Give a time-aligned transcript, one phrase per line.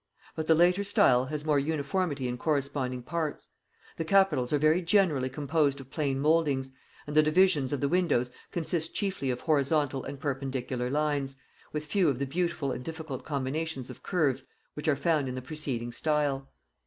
[0.35, 3.49] But the later style has more uniformity in corresponding parts;
[3.97, 6.71] the capitals are very generally composed of plain mouldings,
[7.05, 11.35] and the divisions of the windows consist chiefly of horizontal and perpendicular lines,
[11.71, 14.43] with few of the beautiful and difficult combinations of curves
[14.73, 16.49] which are found in the preceding style.